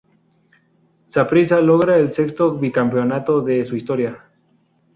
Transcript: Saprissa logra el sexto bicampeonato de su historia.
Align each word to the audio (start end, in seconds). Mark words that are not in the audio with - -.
Saprissa 1.15 1.59
logra 1.67 1.95
el 1.99 2.11
sexto 2.11 2.55
bicampeonato 2.55 3.41
de 3.41 3.63
su 3.63 3.75
historia. 3.75 4.23